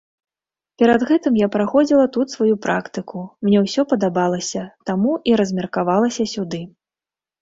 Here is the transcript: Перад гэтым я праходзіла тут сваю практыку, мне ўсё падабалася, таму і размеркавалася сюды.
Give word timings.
Перад 0.81 1.01
гэтым 1.09 1.33
я 1.41 1.47
праходзіла 1.55 2.05
тут 2.15 2.33
сваю 2.35 2.55
практыку, 2.65 3.21
мне 3.49 3.57
ўсё 3.67 3.81
падабалася, 3.95 4.61
таму 4.91 5.11
і 5.33 5.37
размеркавалася 5.43 6.31
сюды. 6.37 6.61